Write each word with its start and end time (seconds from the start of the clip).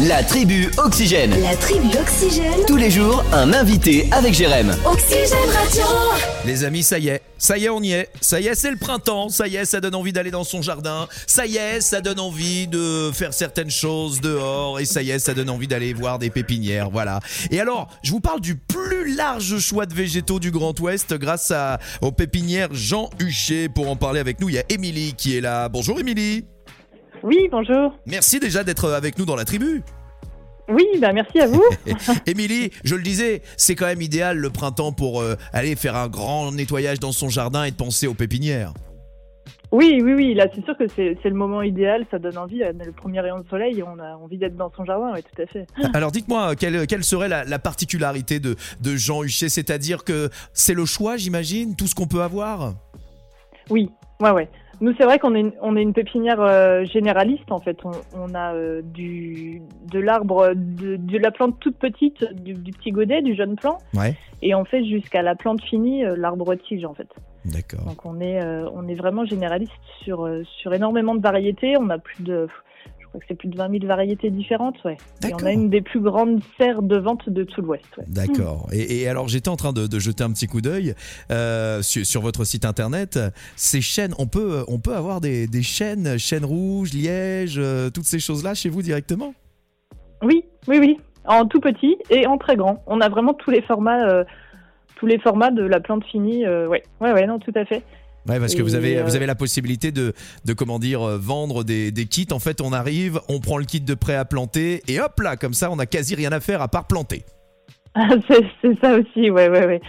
La 0.00 0.24
tribu 0.24 0.72
Oxygène. 0.76 1.40
La 1.40 1.54
tribu 1.54 1.86
Oxygène. 1.96 2.66
Tous 2.66 2.76
les 2.76 2.90
jours, 2.90 3.24
un 3.32 3.52
invité 3.52 4.08
avec 4.10 4.34
Jérém. 4.34 4.74
Oxygène 4.84 5.48
Radio. 5.52 5.84
Les 6.44 6.64
amis, 6.64 6.82
ça 6.82 6.98
y 6.98 7.10
est, 7.10 7.22
ça 7.38 7.58
y 7.58 7.66
est, 7.66 7.68
on 7.68 7.80
y 7.80 7.92
est. 7.92 8.08
Ça 8.20 8.40
y 8.40 8.48
est, 8.48 8.56
c'est 8.56 8.72
le 8.72 8.76
printemps. 8.76 9.28
Ça 9.28 9.46
y 9.46 9.54
est, 9.54 9.64
ça 9.64 9.80
donne 9.80 9.94
envie 9.94 10.12
d'aller 10.12 10.32
dans 10.32 10.42
son 10.42 10.62
jardin. 10.62 11.06
Ça 11.28 11.46
y 11.46 11.58
est, 11.58 11.80
ça 11.80 12.00
donne 12.00 12.18
envie 12.18 12.66
de 12.66 13.12
faire 13.14 13.32
certaines 13.32 13.70
choses 13.70 14.20
dehors. 14.20 14.80
Et 14.80 14.84
ça 14.84 15.00
y 15.00 15.10
est, 15.10 15.20
ça 15.20 15.32
donne 15.32 15.48
envie 15.48 15.68
d'aller 15.68 15.94
voir 15.94 16.18
des 16.18 16.28
pépinières. 16.28 16.90
Voilà. 16.90 17.20
Et 17.52 17.60
alors, 17.60 17.88
je 18.02 18.10
vous 18.10 18.20
parle 18.20 18.40
du 18.40 18.56
plus 18.56 19.14
large 19.14 19.60
choix 19.60 19.86
de 19.86 19.94
végétaux 19.94 20.40
du 20.40 20.50
Grand 20.50 20.78
Ouest 20.80 21.14
grâce 21.14 21.52
à, 21.52 21.78
aux 22.02 22.10
pépinières 22.10 22.70
Jean 22.72 23.10
Huchet. 23.20 23.68
Pour 23.68 23.88
en 23.88 23.94
parler 23.94 24.18
avec 24.18 24.40
nous, 24.40 24.48
il 24.48 24.56
y 24.56 24.58
a 24.58 24.64
Émilie 24.70 25.14
qui 25.14 25.36
est 25.36 25.40
là. 25.40 25.68
Bonjour 25.68 26.00
Émilie. 26.00 26.44
Oui, 27.24 27.48
bonjour. 27.50 27.94
Merci 28.04 28.38
déjà 28.38 28.64
d'être 28.64 28.90
avec 28.90 29.18
nous 29.18 29.24
dans 29.24 29.34
la 29.34 29.46
tribu. 29.46 29.82
Oui, 30.68 30.84
bah 31.00 31.14
merci 31.14 31.40
à 31.40 31.46
vous. 31.46 31.64
Émilie, 32.26 32.70
je 32.84 32.94
le 32.94 33.02
disais, 33.02 33.40
c'est 33.56 33.74
quand 33.74 33.86
même 33.86 34.02
idéal 34.02 34.36
le 34.36 34.50
printemps 34.50 34.92
pour 34.92 35.22
euh, 35.22 35.34
aller 35.54 35.74
faire 35.74 35.96
un 35.96 36.08
grand 36.08 36.52
nettoyage 36.52 37.00
dans 37.00 37.12
son 37.12 37.30
jardin 37.30 37.64
et 37.64 37.70
de 37.70 37.76
penser 37.76 38.06
aux 38.06 38.12
pépinières. 38.14 38.74
Oui, 39.72 40.00
oui, 40.02 40.12
oui, 40.12 40.34
là 40.34 40.48
c'est 40.54 40.62
sûr 40.66 40.76
que 40.76 40.84
c'est 40.86 41.16
le 41.24 41.34
moment 41.34 41.62
idéal, 41.62 42.04
ça 42.10 42.18
donne 42.18 42.36
envie, 42.36 42.62
euh, 42.62 42.72
le 42.72 42.92
premier 42.92 43.20
rayon 43.20 43.40
de 43.40 43.48
soleil, 43.48 43.82
on 43.82 43.98
a 43.98 44.16
envie 44.16 44.36
d'être 44.36 44.56
dans 44.56 44.70
son 44.76 44.84
jardin, 44.84 45.12
oui, 45.14 45.20
tout 45.22 45.42
à 45.42 45.46
fait. 45.46 45.66
Alors 45.94 46.12
dites-moi, 46.12 46.54
quelle, 46.56 46.86
quelle 46.86 47.04
serait 47.04 47.28
la, 47.28 47.44
la 47.44 47.58
particularité 47.58 48.38
de, 48.38 48.54
de 48.82 48.96
Jean 48.96 49.22
Huchet? 49.22 49.48
C'est-à-dire 49.48 50.04
que 50.04 50.28
c'est 50.52 50.74
le 50.74 50.84
choix, 50.84 51.16
j'imagine, 51.16 51.74
tout 51.74 51.86
ce 51.86 51.94
qu'on 51.94 52.06
peut 52.06 52.22
avoir? 52.22 52.74
Oui, 53.70 53.90
ouais, 54.20 54.30
ouais. 54.30 54.48
Nous, 54.80 54.92
c'est 54.98 55.04
vrai 55.04 55.18
qu'on 55.18 55.34
est, 55.34 55.40
une- 55.40 55.52
on 55.62 55.76
est 55.76 55.82
une 55.82 55.92
pépinière 55.92 56.40
euh, 56.40 56.84
généraliste, 56.84 57.50
en 57.50 57.60
fait. 57.60 57.78
On, 57.84 57.92
on 58.16 58.34
a 58.34 58.54
euh, 58.54 58.82
du, 58.82 59.62
de 59.90 59.98
l'arbre, 60.00 60.52
de, 60.54 60.96
de 60.96 61.18
la 61.18 61.30
plante 61.30 61.58
toute 61.60 61.76
petite, 61.78 62.24
du, 62.42 62.54
du 62.54 62.72
petit 62.72 62.90
godet, 62.90 63.22
du 63.22 63.34
jeune 63.34 63.56
plant, 63.56 63.78
Ouais. 63.94 64.14
et 64.42 64.54
on 64.54 64.64
fait 64.64 64.84
jusqu'à 64.84 65.22
la 65.22 65.34
plante 65.34 65.62
finie, 65.62 66.04
euh, 66.04 66.16
l'arbre 66.16 66.54
tige, 66.56 66.84
en 66.84 66.94
fait. 66.94 67.08
D'accord. 67.44 67.84
Donc 67.84 68.06
on 68.06 68.20
est, 68.20 68.42
on 68.74 68.88
est 68.88 68.94
vraiment 68.94 69.26
généraliste 69.26 69.70
sur, 70.02 70.26
sur 70.60 70.72
énormément 70.72 71.14
de 71.14 71.20
variétés. 71.20 71.74
On 71.78 71.90
a 71.90 71.98
plus 71.98 72.22
de, 72.22 72.48
crois 73.14 73.20
que 73.20 73.26
c'est 73.28 73.34
plus 73.36 73.48
de 73.48 73.56
20 73.56 73.70
000 73.70 73.86
variétés 73.86 74.30
différentes, 74.30 74.82
ouais. 74.84 74.96
Et 75.26 75.32
on 75.32 75.46
a 75.46 75.52
une 75.52 75.70
des 75.70 75.80
plus 75.80 76.00
grandes 76.00 76.40
serres 76.58 76.82
de 76.82 76.96
vente 76.96 77.28
de 77.28 77.44
tout 77.44 77.62
l'Ouest. 77.62 77.84
Ouais. 77.96 78.04
D'accord. 78.08 78.68
Et, 78.72 79.02
et 79.02 79.08
alors 79.08 79.28
j'étais 79.28 79.48
en 79.48 79.56
train 79.56 79.72
de, 79.72 79.86
de 79.86 79.98
jeter 79.98 80.24
un 80.24 80.30
petit 80.30 80.46
coup 80.46 80.60
d'œil 80.60 80.94
euh, 81.30 81.80
sur, 81.82 82.04
sur 82.04 82.20
votre 82.22 82.44
site 82.44 82.64
internet. 82.64 83.18
Ces 83.56 83.80
chênes, 83.80 84.14
on 84.18 84.26
peut, 84.26 84.64
on 84.68 84.80
peut 84.80 84.94
avoir 84.94 85.20
des, 85.20 85.46
des 85.46 85.62
chênes, 85.62 86.18
chênes 86.18 86.44
rouges, 86.44 86.92
liège, 86.92 87.56
euh, 87.58 87.90
toutes 87.90 88.04
ces 88.04 88.18
choses-là 88.18 88.54
chez 88.54 88.68
vous 88.68 88.82
directement? 88.82 89.34
Oui, 90.22 90.44
oui, 90.66 90.78
oui. 90.78 90.98
En 91.26 91.46
tout 91.46 91.60
petit 91.60 91.96
et 92.10 92.26
en 92.26 92.36
très 92.36 92.56
grand. 92.56 92.82
On 92.86 93.00
a 93.00 93.08
vraiment 93.08 93.32
tous 93.32 93.50
les 93.50 93.62
formats, 93.62 94.08
euh, 94.08 94.24
tous 94.96 95.06
les 95.06 95.18
formats 95.18 95.50
de 95.50 95.62
la 95.62 95.80
plante 95.80 96.04
finie. 96.04 96.46
ouais, 96.46 96.82
ouais, 97.00 97.12
ouais, 97.12 97.26
non, 97.26 97.38
tout 97.38 97.52
à 97.54 97.64
fait. 97.64 97.82
Ouais, 98.28 98.40
parce 98.40 98.54
que 98.54 98.62
vous 98.62 98.74
avez, 98.74 98.98
euh, 98.98 99.04
vous 99.04 99.16
avez 99.16 99.26
la 99.26 99.34
possibilité 99.34 99.92
de, 99.92 100.14
de 100.44 100.52
comment 100.54 100.78
dire, 100.78 101.02
euh, 101.02 101.18
vendre 101.18 101.62
des, 101.62 101.90
des 101.90 102.06
kits. 102.06 102.26
En 102.32 102.38
fait, 102.38 102.60
on 102.60 102.72
arrive, 102.72 103.20
on 103.28 103.38
prend 103.40 103.58
le 103.58 103.64
kit 103.64 103.80
de 103.80 103.94
prêt 103.94 104.14
à 104.14 104.24
planter 104.24 104.82
et 104.88 105.00
hop 105.00 105.20
là, 105.20 105.36
comme 105.36 105.54
ça, 105.54 105.70
on 105.70 105.78
a 105.78 105.86
quasi 105.86 106.14
rien 106.14 106.32
à 106.32 106.40
faire 106.40 106.62
à 106.62 106.68
part 106.68 106.86
planter. 106.86 107.24
c'est 108.28 108.44
c'est 108.62 108.80
ça 108.80 108.94
aussi, 108.94 109.30
ouais, 109.30 109.48
ouais, 109.48 109.66
ouais. 109.66 109.80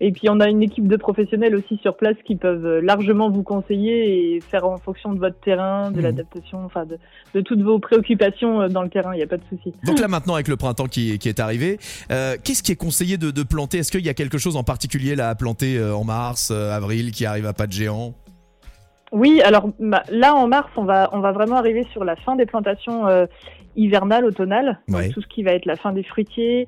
Et 0.00 0.12
puis 0.12 0.28
on 0.28 0.40
a 0.40 0.48
une 0.50 0.62
équipe 0.62 0.86
de 0.88 0.96
professionnels 0.96 1.56
aussi 1.56 1.78
sur 1.78 1.96
place 1.96 2.16
qui 2.26 2.36
peuvent 2.36 2.66
euh, 2.66 2.80
largement 2.82 3.30
vous 3.30 3.42
conseiller 3.42 4.36
et 4.36 4.40
faire 4.42 4.66
en 4.66 4.76
fonction 4.76 5.12
de 5.14 5.18
votre 5.18 5.40
terrain, 5.40 5.90
de 5.90 5.96
Mhm. 5.96 6.02
l'adaptation, 6.02 6.58
enfin 6.66 6.84
de, 6.84 6.98
de 7.34 7.40
toutes 7.40 7.62
vos 7.62 7.78
préoccupations 7.78 8.60
euh, 8.60 8.68
dans 8.68 8.82
le 8.82 8.90
terrain. 8.90 9.14
Il 9.14 9.16
n'y 9.16 9.22
a 9.22 9.26
pas 9.26 9.38
de 9.38 9.44
souci. 9.48 9.72
Donc 9.86 9.98
là 9.98 10.06
maintenant 10.08 10.34
avec 10.34 10.48
le 10.48 10.56
printemps 10.56 10.84
qui, 10.86 11.18
qui 11.18 11.30
est 11.30 11.40
arrivé, 11.40 11.78
euh, 12.10 12.36
qu'est-ce 12.44 12.62
qui 12.62 12.72
est 12.72 12.76
conseillé 12.76 13.16
de, 13.16 13.30
de 13.30 13.42
planter? 13.42 13.78
Est-ce 13.78 13.90
qu'il 13.90 14.04
y 14.04 14.10
a 14.10 14.14
quelque 14.14 14.36
chose 14.36 14.56
en 14.56 14.64
particulier 14.64 15.16
là 15.16 15.30
à 15.30 15.34
planter 15.34 15.82
en 15.82 16.04
mars, 16.04 16.50
avril, 16.50 17.10
qui 17.10 17.24
arrive 17.24 17.46
à 17.46 17.54
pas 17.54 17.66
de 17.66 17.72
géant? 17.72 18.12
Oui, 19.12 19.40
alors 19.42 19.70
bah, 19.80 20.02
là 20.10 20.34
en 20.34 20.46
mars, 20.48 20.68
on 20.76 20.84
va 20.84 21.08
on 21.12 21.20
va 21.20 21.32
vraiment 21.32 21.56
arriver 21.56 21.86
sur 21.92 22.04
la 22.04 22.16
fin 22.16 22.36
des 22.36 22.44
plantations 22.44 23.06
euh, 23.06 23.24
hivernales, 23.76 24.24
automnales, 24.24 24.80
Ouais. 24.88 25.08
tout 25.10 25.20
ce 25.22 25.26
qui 25.28 25.42
va 25.42 25.52
être 25.52 25.64
la 25.64 25.76
fin 25.76 25.92
des 25.92 26.02
fruitiers. 26.02 26.66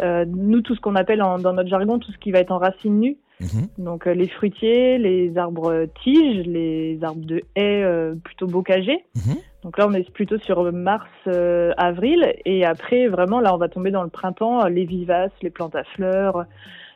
Euh, 0.00 0.24
nous, 0.28 0.60
tout 0.60 0.74
ce 0.74 0.80
qu'on 0.80 0.94
appelle 0.96 1.22
en- 1.22 1.38
dans 1.38 1.52
notre 1.52 1.68
jargon, 1.68 1.98
tout 1.98 2.12
ce 2.12 2.18
qui 2.18 2.30
va 2.32 2.40
être 2.40 2.52
en 2.52 2.58
racines 2.58 3.00
nues. 3.00 3.16
Mhm. 3.40 3.84
Donc 3.84 4.06
euh, 4.06 4.14
les 4.14 4.28
fruitiers, 4.28 4.96
les 4.98 5.36
arbres 5.36 5.86
tiges, 6.02 6.46
les 6.46 6.98
arbres 7.02 7.24
de 7.26 7.42
haies 7.54 7.82
euh, 7.84 8.14
plutôt 8.24 8.46
bocagés. 8.46 9.04
Mhm. 9.14 9.36
Donc 9.62 9.78
là, 9.78 9.86
on 9.88 9.92
est 9.92 10.08
plutôt 10.10 10.38
sur 10.38 10.72
mars, 10.72 11.08
euh, 11.26 11.72
avril, 11.76 12.32
et 12.44 12.64
après 12.64 13.08
vraiment 13.08 13.40
là, 13.40 13.52
on 13.54 13.58
va 13.58 13.68
tomber 13.68 13.90
dans 13.90 14.02
le 14.04 14.08
printemps, 14.08 14.66
les 14.68 14.84
vivaces, 14.84 15.32
les 15.42 15.50
plantes 15.50 15.74
à 15.74 15.84
fleurs, 15.84 16.46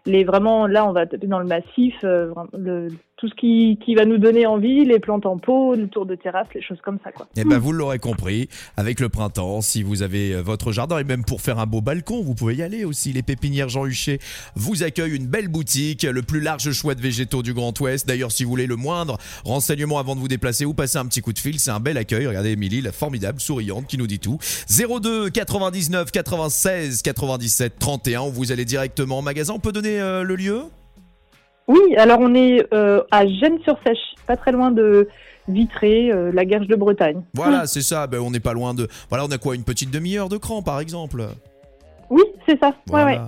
les 0.06 0.24
vraiment 0.24 0.66
là, 0.66 0.86
on 0.88 0.92
va 0.92 1.04
taper 1.04 1.26
dans 1.26 1.40
le 1.40 1.46
massif, 1.46 1.94
euh, 2.04 2.32
le, 2.56 2.88
tout 3.20 3.28
ce 3.28 3.34
qui, 3.34 3.94
va 3.94 4.06
nous 4.06 4.16
donner 4.16 4.46
envie, 4.46 4.86
les 4.86 4.98
plantes 4.98 5.26
en 5.26 5.36
pot, 5.36 5.74
le 5.74 5.88
tour 5.88 6.06
de 6.06 6.14
terrasse, 6.14 6.46
les 6.54 6.62
choses 6.62 6.80
comme 6.82 6.98
ça 7.04 7.12
quoi. 7.12 7.28
Eh 7.36 7.44
ben 7.44 7.58
vous 7.58 7.72
l'aurez 7.72 7.98
compris, 7.98 8.48
avec 8.78 8.98
le 8.98 9.10
printemps, 9.10 9.60
si 9.60 9.82
vous 9.82 10.00
avez 10.00 10.32
euh, 10.32 10.40
votre 10.40 10.72
jardin 10.72 10.98
et 10.98 11.04
même 11.04 11.24
pour 11.24 11.42
faire 11.42 11.58
un 11.58 11.66
beau 11.66 11.82
balcon, 11.82 12.22
vous 12.22 12.34
pouvez 12.34 12.54
y 12.54 12.62
aller 12.62 12.86
aussi. 12.86 13.12
Les 13.12 13.22
pépinières 13.22 13.68
Jean 13.68 13.84
Huchet 13.84 14.20
vous 14.54 14.82
accueillent 14.84 15.14
une 15.14 15.26
belle 15.26 15.48
boutique, 15.48 16.04
le 16.04 16.22
plus 16.22 16.40
large 16.40 16.72
choix 16.72 16.94
de 16.94 17.02
végétaux 17.02 17.42
du 17.42 17.52
Grand 17.52 17.78
Ouest. 17.80 18.08
D'ailleurs, 18.08 18.32
si 18.32 18.44
vous 18.44 18.50
voulez 18.50 18.66
le 18.66 18.76
moindre 18.76 19.18
renseignement 19.44 19.98
avant 19.98 20.14
de 20.14 20.20
vous 20.20 20.28
déplacer 20.28 20.64
ou 20.64 20.72
passer 20.72 20.96
un 20.96 21.04
petit 21.04 21.20
coup 21.20 21.34
de 21.34 21.38
fil, 21.38 21.60
c'est 21.60 21.70
un 21.70 21.80
bel 21.80 21.98
accueil. 21.98 22.26
Regardez 22.26 22.52
Émilie, 22.52 22.80
la 22.80 22.92
formidable, 22.92 23.38
souriante, 23.38 23.86
qui 23.86 23.98
nous 23.98 24.06
dit 24.06 24.18
tout. 24.18 24.38
02 24.70 25.28
99 25.28 26.10
96 26.10 27.02
97 27.02 27.78
31. 27.78 28.30
Vous 28.30 28.50
allez 28.50 28.64
directement 28.64 29.18
au 29.18 29.22
magasin. 29.22 29.52
On 29.52 29.60
peut 29.60 29.72
donner 29.72 30.00
euh, 30.00 30.22
le 30.22 30.36
lieu? 30.36 30.62
Oui, 31.70 31.94
alors 31.96 32.18
on 32.20 32.34
est 32.34 32.66
euh, 32.74 33.00
à 33.12 33.28
Gênes-sur-Sèche, 33.28 34.16
pas 34.26 34.36
très 34.36 34.50
loin 34.50 34.72
de 34.72 35.08
Vitré, 35.46 36.10
euh, 36.10 36.32
la 36.34 36.46
Gerge 36.46 36.66
de 36.66 36.74
Bretagne. 36.74 37.22
Voilà, 37.34 37.68
c'est 37.68 37.82
ça. 37.82 38.08
Ben, 38.08 38.18
on 38.18 38.32
n'est 38.32 38.40
pas 38.40 38.54
loin 38.54 38.74
de. 38.74 38.88
Voilà, 39.08 39.24
on 39.24 39.30
a 39.30 39.38
quoi 39.38 39.54
Une 39.54 39.62
petite 39.62 39.92
demi-heure 39.92 40.28
de 40.28 40.36
cran, 40.36 40.62
par 40.62 40.80
exemple. 40.80 41.24
Oui, 42.10 42.24
c'est 42.44 42.58
ça. 42.58 42.74
Ouais, 42.90 43.04
ouais. 43.04 43.20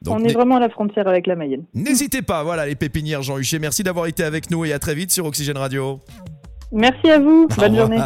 Donc, 0.00 0.20
on 0.20 0.24
est 0.24 0.32
vraiment 0.32 0.58
à 0.58 0.60
la 0.60 0.68
frontière 0.68 1.08
avec 1.08 1.26
la 1.26 1.34
Mayenne. 1.34 1.64
N'hésitez 1.74 2.22
pas, 2.22 2.44
voilà 2.44 2.66
les 2.66 2.76
pépinières 2.76 3.22
Jean 3.22 3.36
Huchet. 3.36 3.58
Merci 3.58 3.82
d'avoir 3.82 4.06
été 4.06 4.22
avec 4.22 4.48
nous 4.52 4.64
et 4.64 4.72
à 4.72 4.78
très 4.78 4.94
vite 4.94 5.10
sur 5.10 5.26
Oxygène 5.26 5.58
Radio. 5.58 5.98
Merci 6.70 7.10
à 7.10 7.18
vous. 7.18 7.48
Au 7.50 7.60
Bonne 7.60 7.74
journée. 7.76 7.98